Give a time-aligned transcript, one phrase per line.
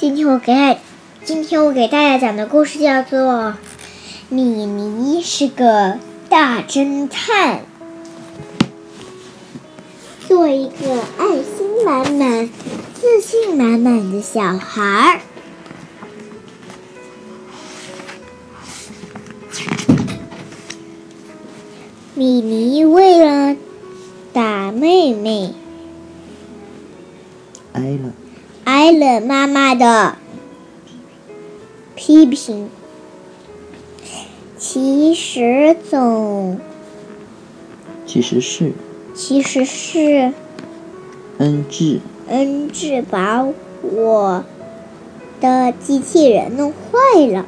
[0.00, 0.78] 今天我给大
[1.26, 3.20] 今天我给大家讲的故事叫做
[4.30, 5.98] 《米妮是个
[6.30, 7.58] 大侦探》。
[10.26, 12.48] 做一个爱心满满、
[12.94, 15.20] 自信满满的小孩儿。
[22.14, 23.54] 米妮为了
[24.32, 25.52] 打妹妹，
[27.74, 28.14] 挨了，
[28.70, 30.14] 挨了妈妈的
[31.96, 32.70] 批评。
[34.56, 36.60] 其实总
[38.06, 38.72] 其实是
[39.12, 40.32] 其实是
[41.38, 41.98] 恩智
[42.28, 43.44] 恩智把
[43.82, 44.44] 我
[45.40, 47.46] 的机器人弄坏了，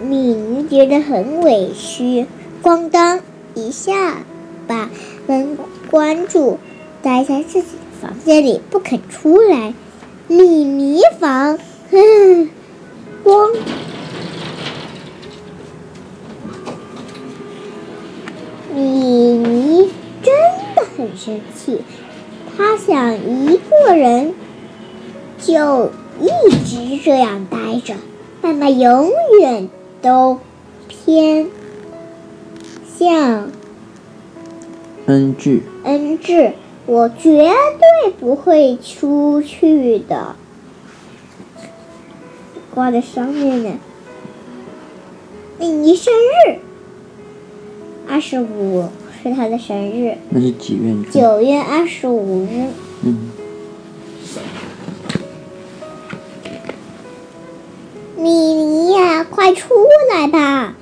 [0.00, 2.26] 米妮觉得很委屈，
[2.62, 3.20] 咣当
[3.54, 4.22] 一下
[4.66, 4.88] 把
[5.26, 5.58] 门
[5.90, 6.58] 关住，
[7.02, 9.74] 待在自己的房间里不肯出来。
[10.30, 11.58] 米妮房，
[11.90, 12.48] 哼，
[13.24, 13.50] 光。
[18.72, 19.90] 米妮
[20.22, 20.32] 真
[20.76, 21.80] 的很生气，
[22.56, 24.32] 她想一个人
[25.40, 25.90] 就
[26.20, 26.28] 一
[26.64, 27.94] 直这样待着，
[28.40, 29.68] 妈妈永远
[30.00, 30.38] 都
[30.86, 31.48] 偏。
[32.96, 33.50] 向。
[35.06, 36.52] 恩智恩智，
[36.86, 37.52] 我绝
[38.02, 40.34] 对不会出去的。
[42.74, 43.78] 挂在上面呢。
[45.58, 46.58] 米妮生日，
[48.08, 48.88] 二十五
[49.22, 50.94] 是她的生日，那是几月？
[51.12, 52.68] 九月二十五日。
[53.02, 53.30] 嗯，
[58.16, 59.74] 米妮呀，快出
[60.14, 60.74] 来吧！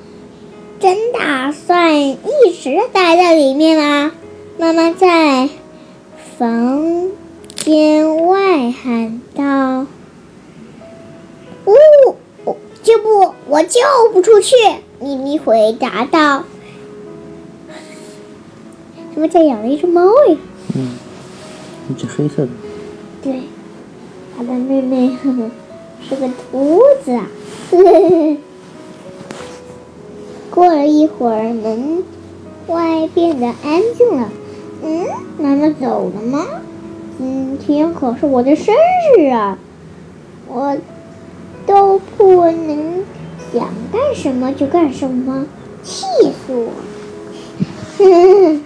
[0.78, 2.18] 真打算一
[2.62, 4.12] 直待在里面吗？
[4.58, 5.48] 妈妈在
[6.38, 7.10] 房
[7.56, 9.86] 间外喊道
[11.66, 11.74] ：“呜、
[12.44, 13.80] 我就不，我就
[14.12, 14.54] 不出去。”
[15.02, 16.44] 米妮回答道
[19.12, 20.36] ：“他们家养了一只猫呀。”
[20.76, 20.90] 嗯，
[21.90, 22.48] 一只黑色的，
[23.20, 23.42] 对，
[24.36, 25.50] 他的妹妹呵呵
[26.08, 27.26] 是个秃子啊。
[27.72, 28.36] 呵 呵
[30.52, 32.04] 过了一会儿，门
[32.68, 34.30] 外变得安静了。
[34.82, 35.06] 嗯，
[35.38, 36.46] 妈妈走了吗？
[37.18, 38.74] 今天可是我的生
[39.18, 39.58] 日啊！
[40.46, 40.76] 我
[41.66, 43.04] 都不能
[43.52, 45.46] 想干什么就干什么，
[45.82, 46.70] 气死我！
[47.98, 48.60] 呵呵呵。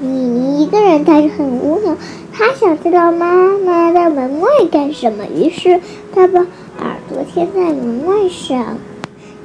[0.00, 1.96] 米妮一个人待着很无聊，
[2.32, 5.80] 他想知道妈妈在门外干什么，于是
[6.14, 6.40] 他把
[6.78, 8.78] 耳朵贴在门外上，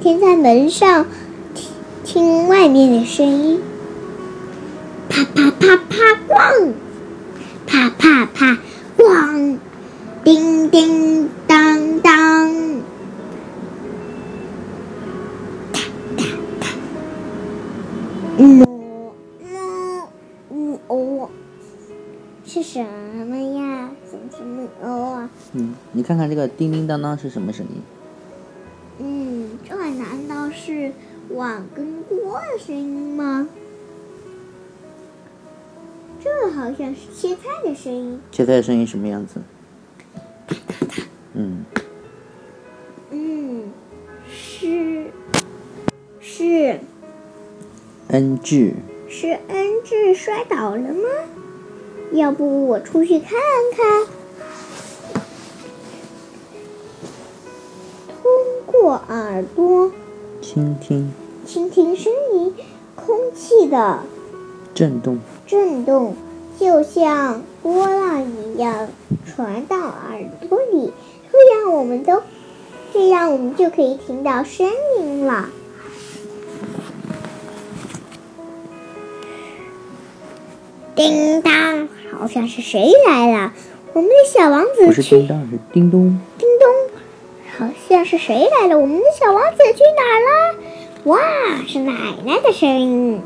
[0.00, 1.06] 贴在门上，
[1.54, 1.72] 听
[2.04, 3.60] 听外面的声音。
[5.20, 5.96] 啪啪啪啪
[6.28, 6.72] 咣，
[7.66, 8.58] 啪啪啪
[8.96, 9.58] 咣，
[10.24, 12.50] 叮叮当当，
[18.38, 18.64] 嗯
[19.42, 20.02] 嗯
[20.50, 21.28] 嗯哦，
[22.46, 23.90] 是什么呀？
[24.10, 25.28] 什么是木偶啊？
[25.52, 27.82] 嗯，你看看这个叮叮当当是什么声音？
[29.00, 30.92] 嗯，这难道是
[31.30, 33.46] 碗跟锅的声音吗？
[36.22, 38.20] 这好像是切菜的声音。
[38.30, 39.40] 切菜的声音什么样子？
[41.34, 41.64] 嗯，
[43.10, 43.70] 嗯，
[44.28, 45.06] 是
[46.20, 46.80] 是
[48.08, 48.74] 恩智
[49.08, 51.08] 是恩智摔倒了吗？
[52.12, 53.30] 要不我出去看
[53.76, 54.06] 看。
[58.08, 58.22] 通
[58.66, 59.92] 过耳朵
[60.42, 61.12] 倾听
[61.46, 62.54] 倾听声音，
[62.96, 64.02] 空气的
[64.74, 65.20] 震动，
[65.50, 66.14] 震动
[66.60, 68.86] 就像波浪一样
[69.26, 70.92] 传到耳朵里，
[71.32, 72.22] 这样我们都，
[72.94, 75.48] 这样我们就可以听到声音了。
[80.94, 83.52] 叮当，好像是谁来了？
[83.92, 86.16] 我们的小王子不是去叮当，是叮咚。
[86.38, 86.68] 叮咚，
[87.58, 88.78] 好像是谁来了？
[88.78, 90.58] 我们的小王子去哪儿了？
[91.06, 91.18] 哇，
[91.66, 91.92] 是奶
[92.24, 93.20] 奶的声音。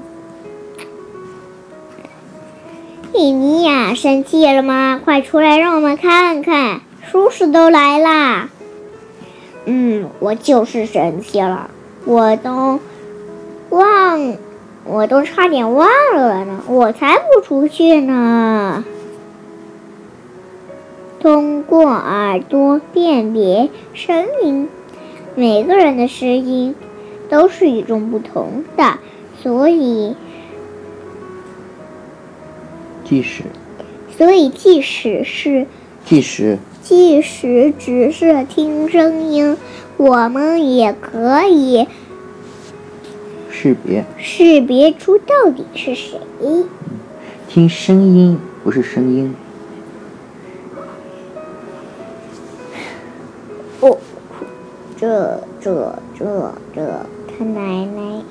[3.15, 5.01] 米妮呀，生气了吗？
[5.05, 8.49] 快出来让我们看看，叔叔都来啦。
[9.67, 11.71] 嗯，我就是生气了，
[12.07, 12.81] 我都
[13.71, 14.35] 忘，
[14.85, 18.85] 我都差点忘了呢，我才不出去呢。
[21.21, 24.69] 通过耳朵辨别声音，
[25.37, 26.75] 每个人的声音
[27.31, 28.99] 都是与众不同的，
[29.41, 30.17] 所以
[33.05, 33.43] 即使
[34.17, 35.67] 所以即使是
[36.05, 39.57] 计时，即使只是听声音，
[39.97, 41.87] 我们也可以
[43.51, 44.05] 识别。
[44.19, 46.19] 识别出到底是谁。
[47.49, 49.35] 听声音不是声音。
[53.81, 53.99] 哦，
[54.99, 57.07] 这这这这，
[57.37, 58.23] 他奶奶，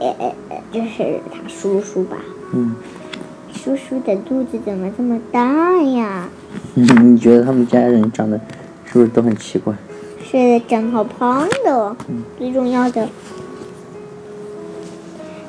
[0.00, 2.16] 呃呃呃，这是他叔叔吧？
[2.52, 2.74] 嗯，
[3.68, 6.26] 叔叔的肚子怎么这么大呀？
[6.72, 8.40] 你觉得他们家人长得
[8.86, 9.74] 是不是都很奇怪？
[10.24, 11.94] 是的，长好胖的。
[12.38, 13.06] 最重要的，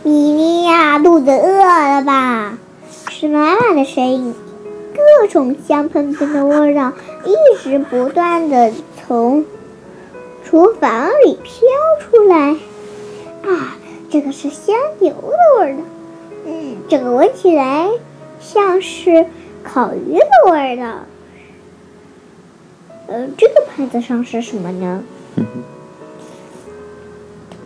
[0.04, 2.57] 米妮呀，肚子饿了吧？
[3.10, 4.36] 是妈妈的声音，
[4.94, 6.92] 各种香喷喷的味道
[7.24, 9.45] 一直不断的从
[10.44, 11.54] 厨房里飘
[12.01, 12.57] 出来。
[13.50, 13.77] 啊，
[14.10, 15.80] 这个是香油的味道。
[16.45, 17.88] 嗯，这个闻起来
[18.39, 19.25] 像是
[19.63, 21.00] 烤鱼的味道。
[23.07, 25.03] 呃，这个盘子上是什么呢？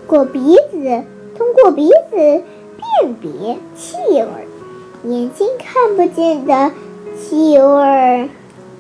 [0.08, 1.04] 过鼻子，
[1.38, 4.28] 通过鼻子辨别气味，
[5.04, 6.72] 眼睛看不见的
[7.18, 8.30] 气味，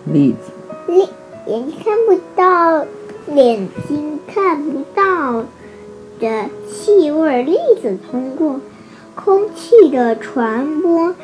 [0.06, 0.51] 栗子，
[0.92, 1.07] 眼
[1.48, 2.86] 眼睛看不到，
[3.34, 5.44] 眼睛看不到
[6.19, 8.60] 的气味，粒子通过
[9.16, 11.16] 空气的传播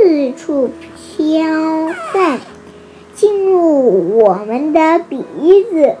[0.00, 2.38] 四处飘散。
[3.16, 5.24] 进入我们的鼻
[5.64, 5.96] 子，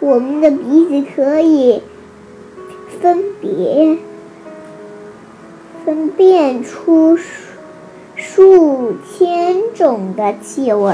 [0.00, 1.80] 我们的鼻子可以
[3.00, 3.96] 分别
[5.82, 7.18] 分辨出
[8.14, 10.92] 数千种的气味。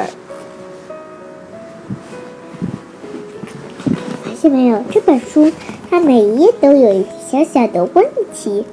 [4.22, 4.84] 发现没有？
[4.92, 5.50] 这本书
[5.90, 8.64] 它每一页都有一个小小的问题，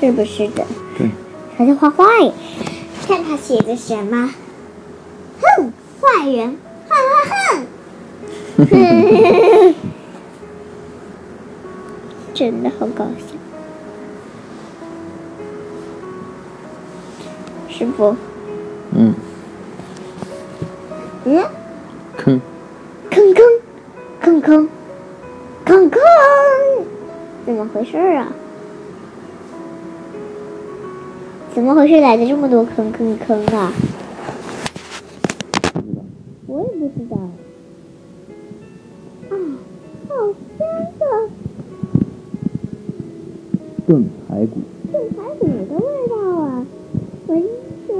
[0.00, 0.64] 是不是的？
[1.60, 1.66] 对。
[1.66, 2.32] 他在画画耶，
[3.06, 4.30] 看他写的什么？
[5.42, 6.56] 哼，坏人，
[6.88, 6.96] 哼
[8.56, 9.74] 哼哼，
[12.32, 13.36] 真的好搞笑，
[17.68, 18.16] 师傅。
[18.96, 19.14] 嗯。
[21.26, 21.44] 嗯。
[22.16, 22.40] 坑。
[23.10, 23.44] 坑坑，
[24.20, 24.68] 坑坑，
[25.66, 26.00] 坑坑，
[27.44, 28.32] 怎么回事啊？
[31.52, 32.00] 怎么回事？
[32.00, 33.72] 来的这么多坑坑坑啊！
[36.46, 37.16] 我也不知道。
[39.28, 39.34] 啊，
[40.08, 40.14] 好
[40.56, 40.66] 香
[40.98, 41.04] 的
[43.86, 44.60] 炖排骨。
[44.92, 46.66] 炖排骨的味道啊，
[47.26, 47.42] 闻
[47.88, 47.92] 着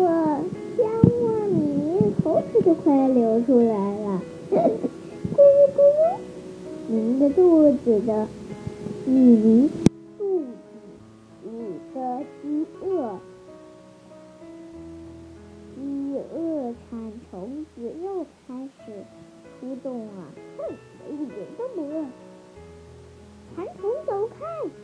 [0.76, 4.22] 香啊，米妮口水都快要流出来了。
[4.50, 6.16] 咕噜咕噜，
[6.88, 8.28] 您的肚子的
[9.06, 9.70] 米妮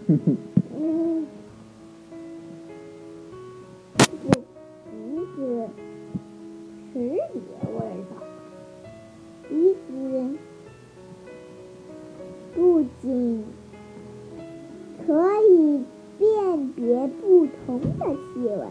[0.06, 0.12] 鼻
[5.34, 5.68] 子
[6.92, 7.10] 识别
[7.72, 8.14] 味道，
[9.48, 9.90] 鼻子
[12.54, 13.44] 不仅
[15.04, 15.08] 可
[15.50, 15.82] 以
[16.18, 16.24] 辨
[16.68, 17.66] 别不同
[17.98, 18.62] 的气味。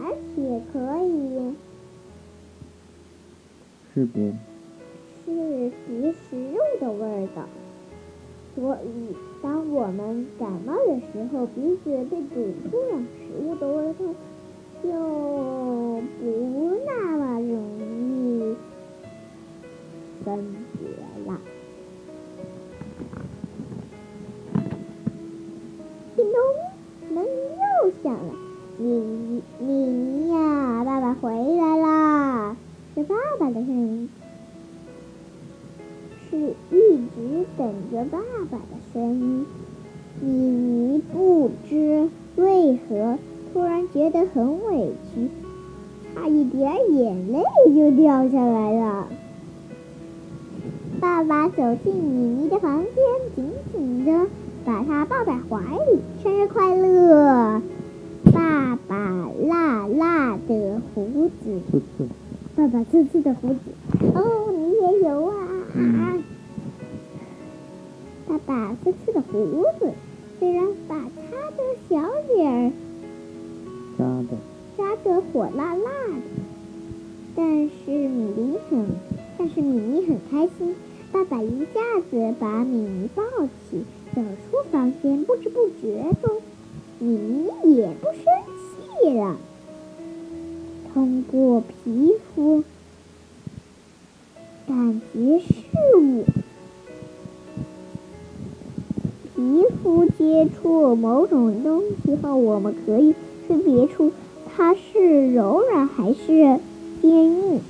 [0.00, 0.02] 而
[0.34, 1.54] 且可以
[3.94, 4.34] 识别
[11.88, 12.34] 候，鼻子被堵
[12.70, 13.98] 住了，食物的味道
[14.82, 14.86] 就
[16.20, 16.22] 不
[16.86, 17.52] 那么容
[18.10, 18.56] 易
[20.24, 20.26] 分
[20.74, 20.80] 别
[21.26, 21.28] 了。
[26.16, 26.34] 叮咚，
[27.14, 28.20] 门又响了。
[28.80, 28.84] 米
[29.58, 32.56] 米妮呀，爸爸回来啦！
[32.94, 34.08] 是爸爸的声音，
[36.30, 36.36] 是
[36.70, 38.18] 一直等着爸
[38.50, 39.46] 爸的声音。
[40.20, 40.67] 米妮
[41.48, 43.18] 不知为何
[43.52, 45.30] 突然觉得很委屈，
[46.14, 47.42] 差一点眼泪
[47.74, 49.08] 就掉下来了。
[51.00, 52.94] 爸爸走进米妮的房间，
[53.34, 54.26] 紧紧的
[54.66, 57.62] 把她抱在怀里，生日快乐！
[58.30, 61.62] 爸爸辣辣的胡子，
[62.56, 63.60] 爸爸刺刺的胡子，
[64.14, 65.34] 哦，你也有啊！
[68.26, 69.92] 爸爸刺刺的胡子，
[70.38, 72.00] 虽然把他的小
[72.32, 72.72] 脸儿
[73.98, 74.36] 扎的
[74.76, 76.22] 扎的火辣辣的，
[77.34, 78.86] 但是米妮很，
[79.36, 80.76] 但是米妮很开心。
[81.10, 81.80] 爸爸一下
[82.10, 83.82] 子把米妮抱起，
[84.14, 86.40] 走出房间，不知不觉中。
[87.00, 88.24] 米妮也不生
[89.02, 89.36] 气了，
[90.92, 92.62] 通过皮肤
[94.66, 96.24] 感觉事物。
[99.38, 103.14] 皮肤接触某种东西后，我们可以
[103.46, 104.10] 分别出
[104.48, 106.26] 它是柔软还是
[107.00, 107.60] 坚硬。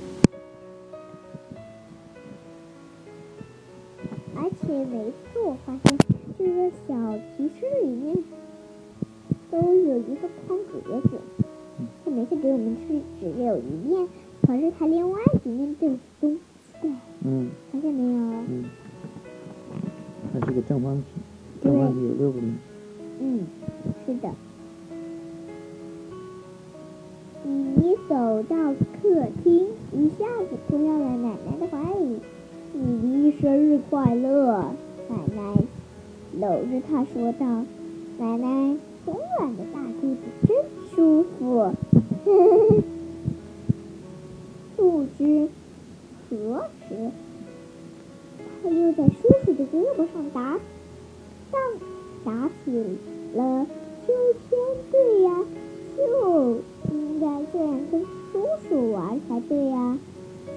[4.35, 5.95] 而且每次我发现
[6.39, 6.95] 这个小
[7.37, 8.17] 提示里面
[9.51, 11.19] 都有一个空格子，
[12.03, 14.07] 它每次给我们去只有一面，
[14.41, 16.39] 可是它另外一面都有东西
[16.81, 16.89] 在，
[17.23, 18.17] 嗯发现没有？
[18.49, 18.65] 嗯，
[20.33, 21.03] 它是个正方体，
[21.69, 22.41] 对。
[23.21, 23.45] 嗯，
[24.05, 24.29] 是的。
[27.43, 32.19] 米妮走到客厅，一下子扑到了奶奶的怀里。
[32.73, 34.73] 米妮生日快乐！
[35.09, 35.41] 奶奶
[36.39, 37.45] 搂着她说道
[38.19, 40.55] ：“奶奶，松软的大肚子真
[40.93, 41.73] 舒服。
[44.77, 45.49] ”不知
[46.29, 46.35] 何
[46.87, 47.11] 时，
[48.63, 50.57] 他又在叔叔的胳膊上打
[52.69, 52.77] 打起
[53.35, 53.65] 了
[54.05, 54.13] 秋
[54.47, 54.49] 千
[54.91, 55.27] 对呀，
[55.97, 56.01] 就
[56.93, 59.97] 应该这样跟叔叔玩才对呀。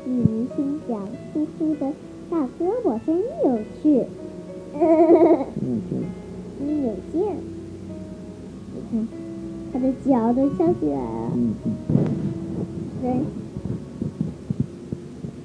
[0.04, 1.92] 米妮心想，叔叔的
[2.30, 4.04] 大胳膊真有趣，
[4.74, 5.92] 嗯，对，
[6.58, 7.14] 真有劲。
[8.74, 9.08] 你看，
[9.72, 11.70] 他的脚都翘起来了，嗯嗯，
[13.00, 13.04] 对。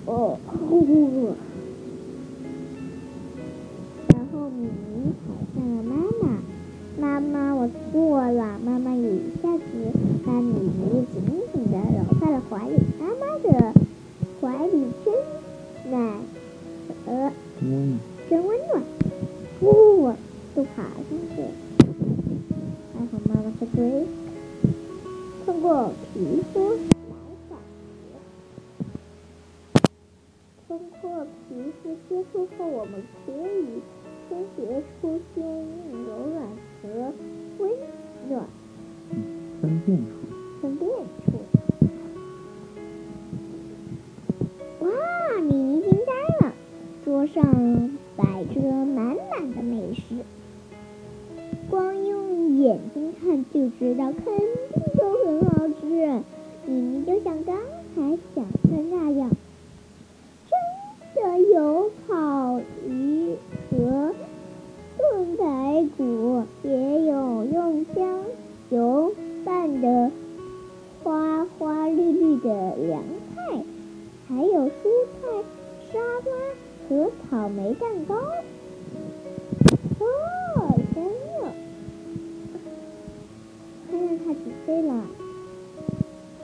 [0.06, 0.38] 哦，
[0.70, 0.92] 呼呼。
[1.26, 1.34] 然
[7.92, 9.64] 过了，妈妈也一下子
[10.26, 11.47] 把米妮紧紧
[47.34, 50.02] 上摆着满满的美食，
[51.70, 54.46] 光用眼睛看就知道，肯定
[54.98, 56.22] 都很好吃。
[56.66, 57.56] 你们就像刚
[57.96, 59.30] 才想的那样，
[76.90, 78.16] 和草莓蛋糕。
[80.00, 81.52] 哦，真的！
[83.92, 85.04] 看看他几岁了？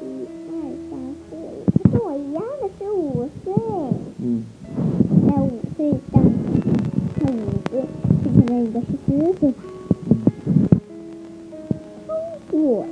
[0.01, 0.03] 一
[0.49, 0.51] 二
[0.89, 0.91] 三
[1.29, 3.53] 四五，他跟我一样的是五岁。
[4.19, 4.43] 嗯
[5.27, 5.79] 在五岁
[6.11, 6.21] 当，
[7.19, 7.33] 他五
[7.69, 7.73] 岁，
[8.23, 9.07] 就可能应该是四
[9.39, 9.63] 岁吧。
[12.05, 12.09] 通
[12.51, 12.85] 过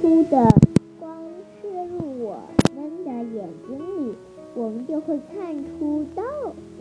[0.00, 0.48] 出的
[0.98, 1.14] 光
[1.60, 2.38] 射入我
[2.74, 4.14] 们的眼睛里，
[4.54, 6.22] 我们就会看出到，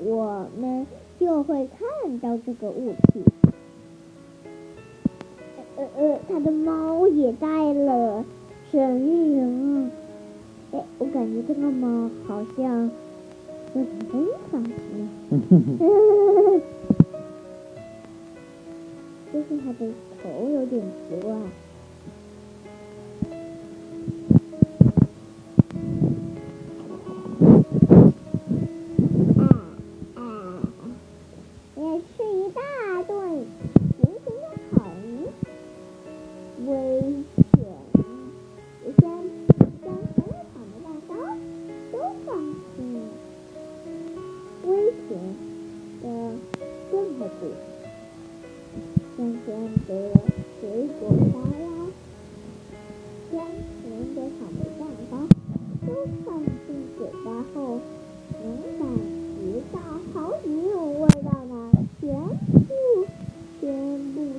[0.06, 0.88] 我们
[1.20, 3.22] 就会看到这个物体。
[5.76, 8.24] 呃呃，他的猫也带了
[8.72, 9.92] 生日人啊！
[10.72, 12.90] 哎，我感觉这个猫好像
[13.76, 14.72] 有点疯放奇。
[15.32, 16.62] 嗯哼哼，
[19.34, 19.92] 就是它的
[20.24, 21.36] 头有点奇怪。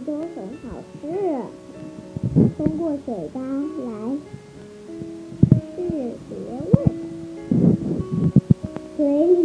[0.06, 0.28] 都很
[0.62, 1.02] 好吃。
[2.56, 3.88] 通过嘴巴来
[5.76, 5.78] 识
[6.28, 6.34] 别
[6.70, 6.74] 味，
[8.96, 9.40] 嘴里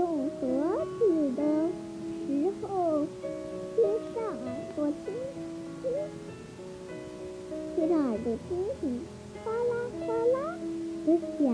[0.00, 0.40] 用盒
[0.98, 1.00] 子
[1.36, 1.42] 的
[2.26, 3.04] 时候，
[3.76, 4.40] 贴上耳
[4.74, 5.12] 朵听
[5.82, 5.84] 听，
[7.76, 8.48] 贴上耳朵听
[8.80, 8.82] 听，
[9.44, 10.56] 哗啦哗啦
[11.04, 11.52] 的响，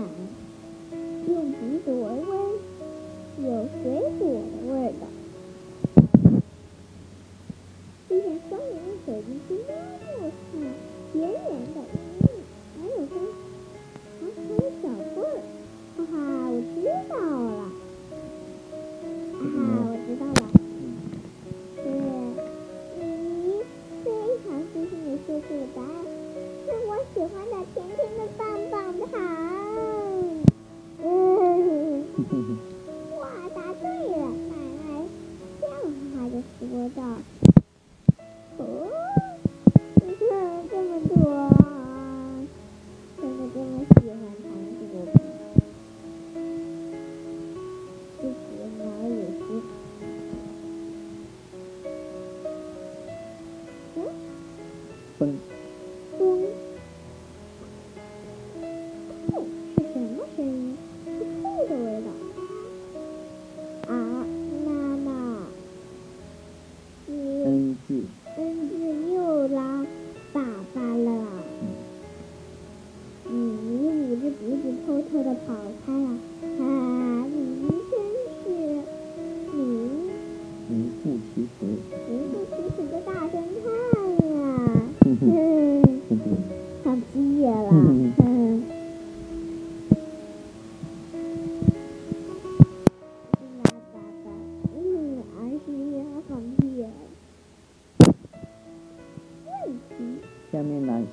[1.27, 2.31] 用鼻子闻闻，
[3.43, 3.45] 有
[3.83, 3.83] 水
[4.17, 4.23] 果
[4.53, 5.03] 的味道。
[8.07, 9.69] 闭上双眼用手机去摸
[10.21, 10.55] 摸看，
[11.15, 11.35] 圆圆
[11.75, 11.75] 的，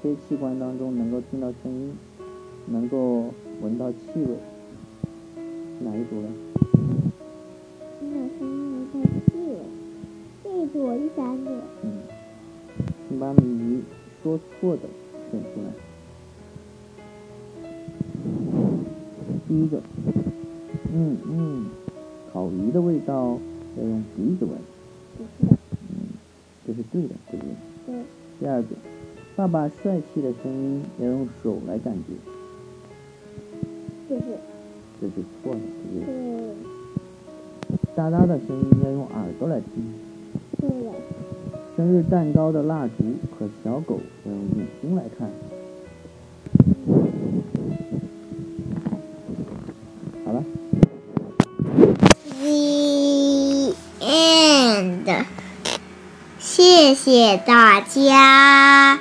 [0.05, 1.97] 些器官当中能够听到声音，
[2.67, 4.37] 能够闻到气味？
[5.81, 6.29] 哪一组呢？
[7.99, 9.57] 听到声音闻到气味，
[10.43, 11.51] 这一组第三个。
[11.83, 12.03] 嗯，
[13.09, 13.83] 请把米妮
[14.23, 14.83] 说错的
[15.31, 15.73] 选出来。
[19.49, 19.81] 第一个，
[20.93, 21.67] 嗯嗯，
[22.31, 23.39] 烤鱼的味道
[23.79, 24.53] 要用鼻子闻，
[25.17, 25.57] 不是的，
[26.67, 27.55] 这是对的，对不对？
[27.87, 28.03] 对，
[28.39, 28.69] 第二个，
[29.37, 32.15] 爸爸帅气的声音要用手来感觉，
[34.09, 34.23] 这是
[35.01, 36.55] 这是错的，对不对？
[37.97, 39.93] 哒哒的声音要用耳朵来听，
[40.61, 40.93] 对的，
[41.77, 43.05] 生日蛋糕的蜡烛
[43.37, 45.29] 和小狗要用眼睛来看。
[50.25, 50.45] 好了
[52.39, 55.25] ，The end。
[56.39, 59.01] 谢谢大家。